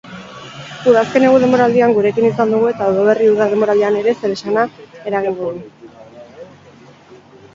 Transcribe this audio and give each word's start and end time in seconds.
Udazken-negu 0.91 1.41
denboraldian 1.41 1.91
gurekin 1.97 2.25
izan 2.29 2.53
dugu 2.53 2.69
eta 2.71 2.87
udaberri-uda 2.93 3.47
denboraldian 3.51 3.99
ere 3.99 4.13
zeresana 4.23 4.63
emango 5.11 5.35
du. 5.43 5.53